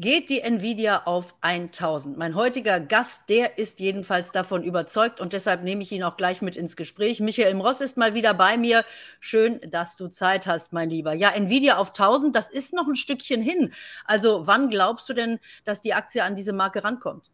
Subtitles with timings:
[0.00, 2.18] geht die Nvidia auf 1000.
[2.18, 6.42] Mein heutiger Gast, der ist jedenfalls davon überzeugt und deshalb nehme ich ihn auch gleich
[6.42, 7.20] mit ins Gespräch.
[7.20, 8.84] Michael Ross ist mal wieder bei mir.
[9.20, 11.14] Schön, dass du Zeit hast, mein Lieber.
[11.14, 13.72] Ja, Nvidia auf 1000, das ist noch ein Stückchen hin.
[14.04, 17.30] Also wann glaubst du denn, dass die Aktie an diese Marke rankommt?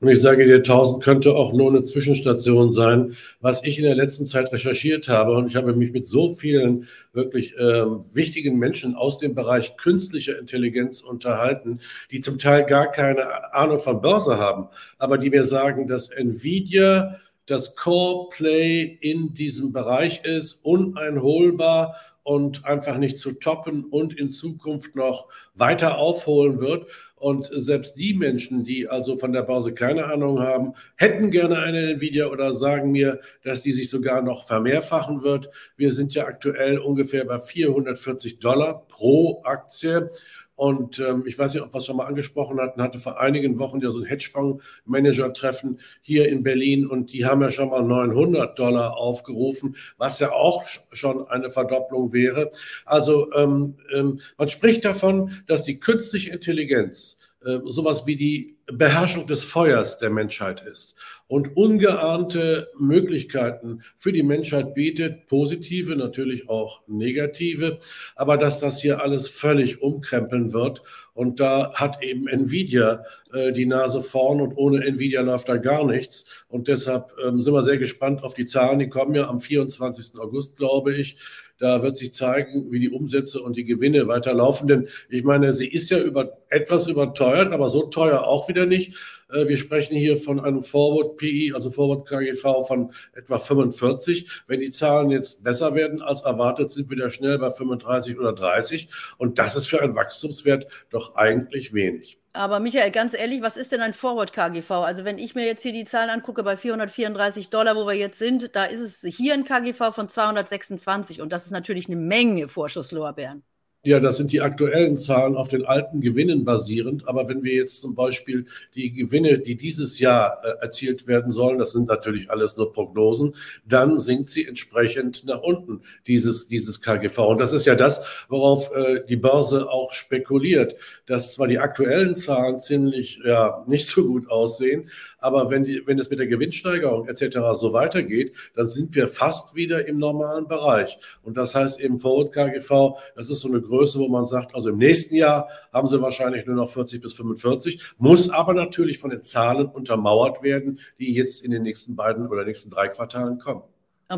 [0.00, 3.16] Und ich sage dir, 1000 könnte auch nur eine Zwischenstation sein.
[3.40, 6.88] Was ich in der letzten Zeit recherchiert habe, und ich habe mich mit so vielen
[7.12, 11.80] wirklich äh, wichtigen Menschen aus dem Bereich künstlicher Intelligenz unterhalten,
[12.10, 14.68] die zum Teil gar keine Ahnung von Börse haben,
[14.98, 22.64] aber die mir sagen, dass Nvidia das Core Play in diesem Bereich ist, uneinholbar und
[22.64, 26.88] einfach nicht zu toppen und in Zukunft noch weiter aufholen wird.
[27.16, 31.92] Und selbst die Menschen, die also von der Börse keine Ahnung haben, hätten gerne eine
[31.92, 35.48] Nvidia oder sagen mir, dass die sich sogar noch vermehrfachen wird.
[35.76, 40.10] Wir sind ja aktuell ungefähr bei 440 Dollar pro Aktie.
[40.56, 43.58] Und ähm, ich weiß nicht, ob wir es schon mal angesprochen hatten, hatte vor einigen
[43.58, 48.56] Wochen ja so ein Hedgefonds-Manager-Treffen hier in Berlin und die haben ja schon mal 900
[48.58, 52.52] Dollar aufgerufen, was ja auch schon eine Verdopplung wäre.
[52.84, 57.18] Also ähm, ähm, man spricht davon, dass die künstliche Intelligenz
[57.66, 60.94] sowas wie die Beherrschung des Feuers der Menschheit ist
[61.26, 67.78] und ungeahnte Möglichkeiten für die Menschheit bietet, positive, natürlich auch negative,
[68.14, 70.82] aber dass das hier alles völlig umkrempeln wird.
[71.12, 75.86] Und da hat eben Nvidia äh, die Nase vorn und ohne Nvidia läuft da gar
[75.86, 76.26] nichts.
[76.48, 78.80] Und deshalb ähm, sind wir sehr gespannt auf die Zahlen.
[78.80, 80.18] Die kommen ja am 24.
[80.18, 81.16] August, glaube ich.
[81.58, 84.66] Da wird sich zeigen, wie die Umsätze und die Gewinne weiterlaufen.
[84.68, 88.94] Denn ich meine, sie ist ja über, etwas überteuert, aber so teuer auch wieder nicht.
[89.30, 94.28] Äh, wir sprechen hier von einem Forward PE, also Forward KGV von etwa 45.
[94.46, 98.32] Wenn die Zahlen jetzt besser werden als erwartet, sind wir da schnell bei 35 oder
[98.32, 98.88] 30.
[99.18, 102.18] Und das ist für einen Wachstumswert doch eigentlich wenig.
[102.36, 104.68] Aber Michael, ganz ehrlich, was ist denn ein Forward KGV?
[104.72, 108.18] Also wenn ich mir jetzt hier die Zahlen angucke bei 434 Dollar, wo wir jetzt
[108.18, 112.48] sind, da ist es hier ein KGV von 226 und das ist natürlich eine Menge
[112.48, 113.44] Vorschusslorbeeren.
[113.86, 117.06] Ja, das sind die aktuellen Zahlen auf den alten Gewinnen basierend.
[117.06, 121.58] Aber wenn wir jetzt zum Beispiel die Gewinne, die dieses Jahr äh, erzielt werden sollen,
[121.58, 123.34] das sind natürlich alles nur Prognosen,
[123.66, 127.18] dann sinkt sie entsprechend nach unten, dieses, dieses KGV.
[127.18, 132.16] Und das ist ja das, worauf äh, die Börse auch spekuliert, dass zwar die aktuellen
[132.16, 134.88] Zahlen ziemlich ja, nicht so gut aussehen,
[135.24, 137.38] aber wenn, die, wenn es mit der Gewinnsteigerung etc.
[137.54, 140.98] so weitergeht, dann sind wir fast wieder im normalen Bereich.
[141.22, 144.68] Und das heißt eben Forward KGV, das ist so eine Größe, wo man sagt, also
[144.68, 149.08] im nächsten Jahr haben sie wahrscheinlich nur noch 40 bis 45, muss aber natürlich von
[149.08, 153.62] den Zahlen untermauert werden, die jetzt in den nächsten beiden oder nächsten drei Quartalen kommen.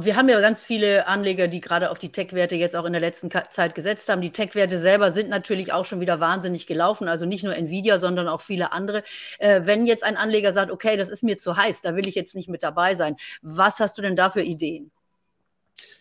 [0.02, 3.00] Wir haben ja ganz viele Anleger, die gerade auf die Tech-Werte jetzt auch in der
[3.00, 4.20] letzten Zeit gesetzt haben.
[4.20, 7.08] Die Tech-Werte selber sind natürlich auch schon wieder wahnsinnig gelaufen.
[7.08, 9.02] Also nicht nur Nvidia, sondern auch viele andere.
[9.38, 12.14] Äh, wenn jetzt ein Anleger sagt, okay, das ist mir zu heiß, da will ich
[12.14, 13.16] jetzt nicht mit dabei sein.
[13.42, 14.90] Was hast du denn da für Ideen?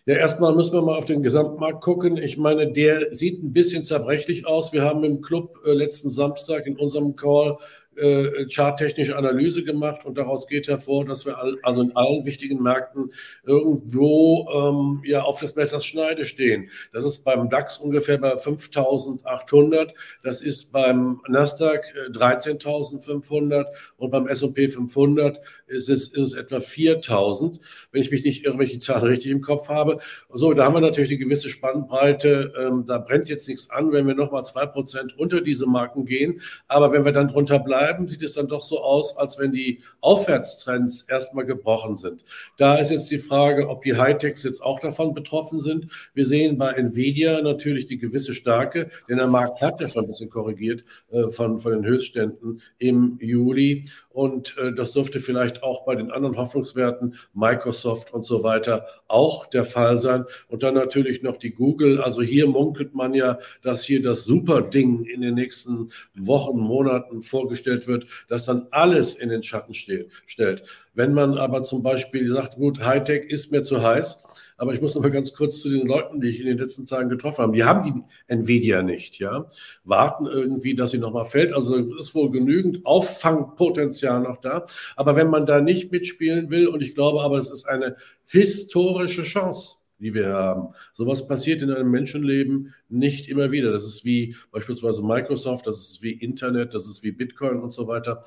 [0.06, 2.16] Ja, erstmal müssen wir mal auf den Gesamtmarkt gucken.
[2.16, 4.72] Ich meine, der sieht ein bisschen zerbrechlich aus.
[4.72, 7.58] Wir haben im Club äh, letzten Samstag in unserem Call
[7.96, 12.62] äh, charttechnische Analyse gemacht und daraus geht hervor, dass wir all, also in allen wichtigen
[12.62, 13.12] Märkten
[13.44, 16.70] irgendwo ähm, ja auf des Messers Schneide stehen.
[16.92, 19.90] Das ist beim DAX ungefähr bei 5.800,
[20.22, 23.64] das ist beim Nasdaq 13.500 äh,
[23.96, 27.60] und beim S&P 500 ist es, ist es etwa 4.000,
[27.92, 29.98] wenn ich mich nicht irre, wenn ich die Zahl richtig im Kopf habe.
[30.32, 32.52] So, da haben wir natürlich eine gewisse Spannbreite.
[32.58, 36.40] Ähm, da brennt jetzt nichts an, wenn wir nochmal 2% unter diese Marken gehen.
[36.68, 39.52] Aber wenn wir dann drunter bleiben, bleiben, sieht es dann doch so aus, als wenn
[39.52, 42.24] die Aufwärtstrends erstmal gebrochen sind.
[42.56, 45.86] Da ist jetzt die Frage, ob die Hightechs jetzt auch davon betroffen sind.
[46.14, 50.08] Wir sehen bei Nvidia natürlich die gewisse Stärke, denn der Markt hat ja schon ein
[50.08, 53.84] bisschen korrigiert äh, von, von den Höchstständen im Juli.
[54.16, 59.44] Und äh, das dürfte vielleicht auch bei den anderen Hoffnungswerten, Microsoft und so weiter, auch
[59.44, 60.24] der Fall sein.
[60.48, 62.00] Und dann natürlich noch die Google.
[62.00, 67.86] Also hier munkelt man ja, dass hier das Super-Ding in den nächsten Wochen, Monaten vorgestellt
[67.86, 70.62] wird, das dann alles in den Schatten steht, stellt.
[70.94, 74.24] Wenn man aber zum Beispiel sagt, gut, Hightech ist mir zu heiß,
[74.56, 76.86] aber ich muss noch mal ganz kurz zu den Leuten, die ich in den letzten
[76.86, 77.52] Tagen getroffen habe.
[77.52, 79.48] Die haben die Nvidia nicht, ja.
[79.84, 81.52] Warten irgendwie, dass sie noch mal fällt.
[81.52, 84.66] Also ist wohl genügend Auffangpotenzial noch da.
[84.96, 89.22] Aber wenn man da nicht mitspielen will, und ich glaube aber, es ist eine historische
[89.22, 90.74] Chance, die wir haben.
[90.92, 93.72] Sowas passiert in einem Menschenleben nicht immer wieder.
[93.72, 97.86] Das ist wie beispielsweise Microsoft, das ist wie Internet, das ist wie Bitcoin und so
[97.88, 98.22] weiter.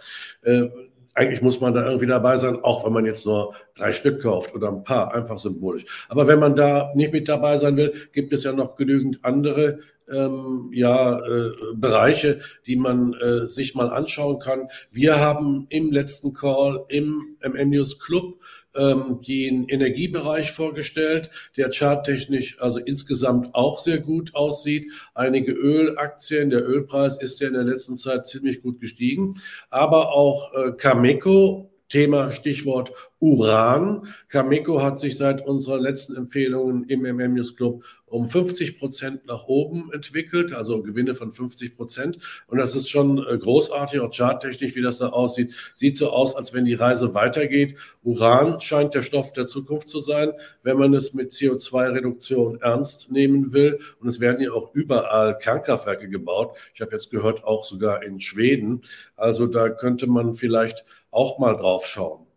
[1.19, 4.55] Eigentlich muss man da irgendwie dabei sein, auch wenn man jetzt nur drei Stück kauft
[4.55, 5.83] oder ein paar, einfach symbolisch.
[6.07, 9.79] Aber wenn man da nicht mit dabei sein will, gibt es ja noch genügend andere
[10.09, 14.69] ähm, ja, äh, Bereiche, die man äh, sich mal anschauen kann.
[14.91, 18.39] Wir haben im letzten Call im MM News Club
[18.75, 24.91] ähm, den Energiebereich vorgestellt, der charttechnisch also insgesamt auch sehr gut aussieht.
[25.13, 29.35] Einige Ölaktien, der Ölpreis ist ja in der letzten Zeit ziemlich gut gestiegen,
[29.69, 34.07] aber auch äh, Cameco Thema Stichwort Uran.
[34.29, 39.45] Cameco hat sich seit unserer letzten Empfehlungen im MM News Club um 50 Prozent nach
[39.45, 42.17] oben entwickelt, also Gewinne von 50 Prozent.
[42.47, 45.53] Und das ist schon äh, großartig, auch charttechnisch, wie das da aussieht.
[45.75, 47.75] Sieht so aus, als wenn die Reise weitergeht.
[48.03, 50.31] Uran scheint der Stoff der Zukunft zu sein,
[50.63, 53.79] wenn man es mit CO2-Reduktion ernst nehmen will.
[53.99, 56.55] Und es werden ja auch überall Kernkraftwerke gebaut.
[56.73, 58.81] Ich habe jetzt gehört, auch sogar in Schweden.
[59.15, 62.28] Also da könnte man vielleicht auch mal drauf schauen.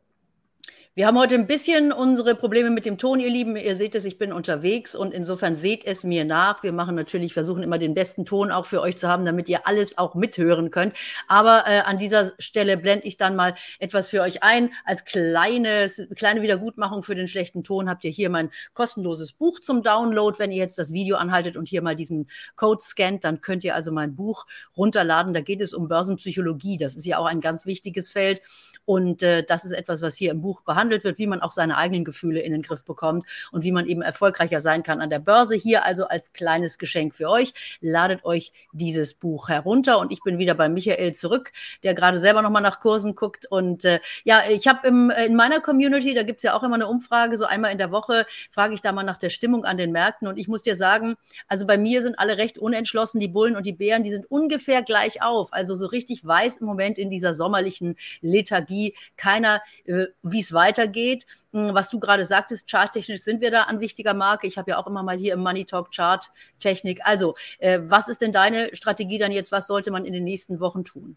[0.95, 3.57] Wir haben heute ein bisschen unsere Probleme mit dem Ton, ihr Lieben.
[3.57, 6.63] Ihr seht es, ich bin unterwegs und insofern seht es mir nach.
[6.63, 9.67] Wir machen natürlich, versuchen immer den besten Ton auch für euch zu haben, damit ihr
[9.67, 10.95] alles auch mithören könnt.
[11.29, 14.71] Aber äh, an dieser Stelle blende ich dann mal etwas für euch ein.
[14.85, 19.83] Als kleines, kleine Wiedergutmachung für den schlechten Ton habt ihr hier mein kostenloses Buch zum
[19.83, 20.39] Download.
[20.39, 23.75] Wenn ihr jetzt das Video anhaltet und hier mal diesen Code scannt, dann könnt ihr
[23.75, 24.45] also mein Buch
[24.77, 25.33] runterladen.
[25.33, 26.77] Da geht es um Börsenpsychologie.
[26.77, 28.43] Das ist ja auch ein ganz wichtiges Feld.
[28.85, 31.53] Und äh, das ist etwas, was hier im Buch behandelt behandelt wird, wie man auch
[31.53, 35.11] seine eigenen Gefühle in den Griff bekommt und wie man eben erfolgreicher sein kann an
[35.11, 35.55] der Börse.
[35.55, 37.55] Hier also als kleines Geschenk für euch.
[37.81, 41.53] Ladet euch dieses Buch herunter und ich bin wieder bei Michael zurück,
[41.85, 43.47] der gerade selber nochmal nach Kursen guckt.
[43.47, 46.89] Und äh, ja, ich habe in meiner Community, da gibt es ja auch immer eine
[46.89, 49.93] Umfrage, so einmal in der Woche frage ich da mal nach der Stimmung an den
[49.93, 50.27] Märkten.
[50.27, 51.15] Und ich muss dir sagen,
[51.47, 54.83] also bei mir sind alle recht unentschlossen, die Bullen und die Bären, die sind ungefähr
[54.83, 55.53] gleich auf.
[55.53, 60.72] Also so richtig weiß im Moment in dieser sommerlichen Lethargie keiner, äh, wie es weiter
[60.73, 61.27] weitergeht.
[61.53, 64.47] Hm, was du gerade sagtest, charttechnisch sind wir da an wichtiger Marke.
[64.47, 67.01] Ich habe ja auch immer mal hier im Money Talk Chart-Technik.
[67.05, 69.53] Also, äh, was ist denn deine Strategie dann jetzt?
[69.53, 71.17] Was sollte man in den nächsten Wochen tun?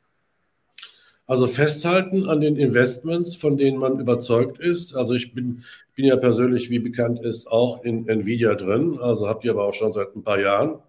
[1.28, 4.96] Also festhalten an den Investments, von denen man überzeugt ist.
[4.96, 5.64] Also ich bin,
[5.96, 9.00] bin ja persönlich, wie bekannt ist, auch in Nvidia drin.
[9.00, 10.80] Also habt ihr aber auch schon seit ein paar Jahren.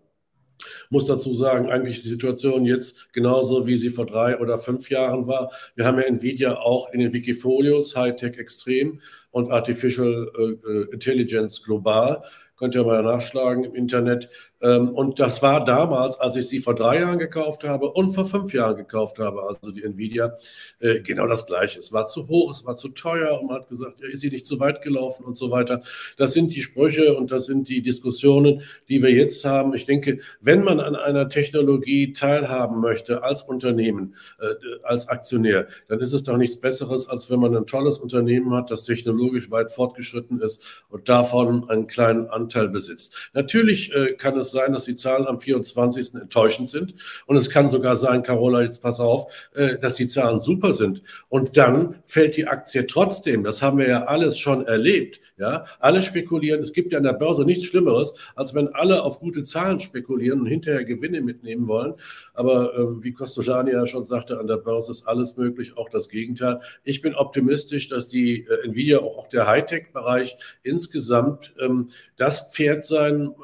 [0.91, 5.27] Muss dazu sagen, eigentlich die Situation jetzt genauso, wie sie vor drei oder fünf Jahren
[5.27, 5.51] war.
[5.75, 9.01] Wir haben ja Nvidia auch in den Wikifolios, Hightech Extrem
[9.31, 12.23] und Artificial äh, Intelligence global.
[12.57, 14.29] Könnt ihr mal nachschlagen im Internet.
[14.63, 18.25] Ähm, und das war damals, als ich sie vor drei Jahren gekauft habe und vor
[18.25, 20.35] fünf Jahren gekauft habe, also die Nvidia,
[20.81, 21.79] äh, genau das Gleiche.
[21.79, 24.47] Es war zu hoch, es war zu teuer und man hat gesagt, ist sie nicht
[24.47, 25.83] zu weit gelaufen und so weiter.
[26.17, 29.75] Das sind die Sprüche und das sind die Diskussionen, die wir jetzt haben.
[29.75, 36.01] Ich denke, wenn man an einer Technologie teilhaben möchte als Unternehmen, äh, als Aktionär, dann
[36.01, 39.71] ist es doch nichts Besseres, als wenn man ein tolles Unternehmen hat, das technologisch weit
[39.71, 43.15] fortgeschritten ist und davon einen kleinen Anteil besitzt.
[43.35, 46.15] Natürlich äh, kann es es sein, dass die Zahlen am 24.
[46.15, 46.95] enttäuschend sind.
[47.27, 51.03] Und es kann sogar sein, Carola, jetzt pass auf, äh, dass die Zahlen super sind.
[51.29, 53.45] Und dann fällt die Aktie trotzdem.
[53.45, 55.21] Das haben wir ja alles schon erlebt.
[55.39, 56.61] Ja, alle spekulieren.
[56.61, 60.41] Es gibt ja an der Börse nichts Schlimmeres, als wenn alle auf gute Zahlen spekulieren
[60.41, 61.93] und hinterher Gewinne mitnehmen wollen.
[62.33, 66.09] Aber äh, wie Costolani ja schon sagte, an der Börse ist alles möglich, auch das
[66.09, 66.61] Gegenteil.
[66.85, 72.87] Ich bin optimistisch, dass die äh, Nvidia, auch, auch der Hightech-Bereich insgesamt ähm, das Pferd
[72.87, 73.35] sein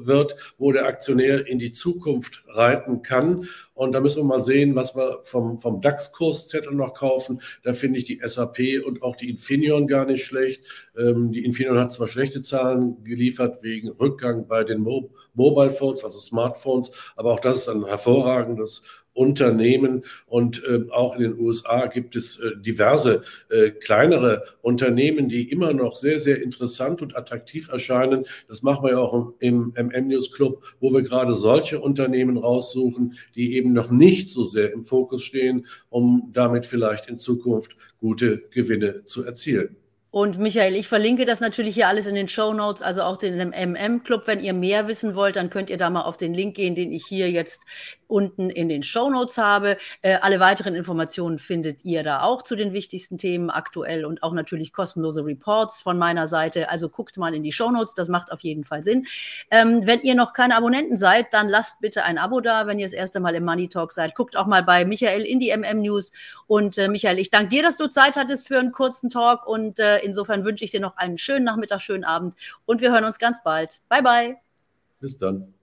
[0.00, 3.48] wird, wo der Aktionär in die Zukunft reiten kann.
[3.76, 7.42] Und da müssen wir mal sehen, was wir vom, vom DAX-Kurszettel noch kaufen.
[7.62, 10.62] Da finde ich die SAP und auch die Infineon gar nicht schlecht.
[10.96, 16.02] Ähm, die Infineon hat zwar schlechte Zahlen geliefert wegen Rückgang bei den Mo Mobile Phones,
[16.02, 18.82] also Smartphones, aber auch das ist ein hervorragendes
[19.16, 25.50] Unternehmen und äh, auch in den USA gibt es äh, diverse äh, kleinere Unternehmen, die
[25.50, 28.26] immer noch sehr, sehr interessant und attraktiv erscheinen.
[28.46, 33.14] Das machen wir ja auch im MM News Club, wo wir gerade solche Unternehmen raussuchen,
[33.34, 38.44] die eben noch nicht so sehr im Fokus stehen, um damit vielleicht in Zukunft gute
[38.50, 39.76] Gewinne zu erzielen.
[40.16, 43.36] Und Michael, ich verlinke das natürlich hier alles in den Show Notes, also auch den
[43.36, 44.22] MM-Club.
[44.24, 46.90] Wenn ihr mehr wissen wollt, dann könnt ihr da mal auf den Link gehen, den
[46.90, 47.60] ich hier jetzt
[48.08, 49.76] unten in den Show Notes habe.
[50.02, 54.32] Äh, alle weiteren Informationen findet ihr da auch zu den wichtigsten Themen aktuell und auch
[54.32, 56.70] natürlich kostenlose Reports von meiner Seite.
[56.70, 59.06] Also guckt mal in die Show Notes, das macht auf jeden Fall Sinn.
[59.50, 62.66] Ähm, wenn ihr noch keine Abonnenten seid, dann lasst bitte ein Abo da.
[62.66, 65.40] Wenn ihr das erste Mal im Money Talk seid, guckt auch mal bei Michael in
[65.40, 66.12] die MM News.
[66.46, 69.78] Und äh, Michael, ich danke dir, dass du Zeit hattest für einen kurzen Talk und
[69.78, 72.34] äh, insofern wünsche ich dir noch einen schönen Nachmittag, schönen Abend
[72.64, 73.80] und wir hören uns ganz bald.
[73.88, 74.36] Bye bye.
[75.00, 75.55] Bis dann.